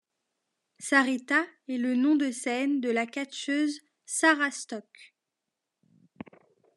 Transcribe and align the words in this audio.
Sarita 0.79 1.45
est 1.67 1.77
le 1.77 1.93
nom 1.95 2.15
de 2.15 2.31
scène 2.31 2.81
de 2.81 2.89
la 2.89 3.05
catcheuse 3.05 3.81
Sarah 4.03 4.49
Stock. 4.49 5.13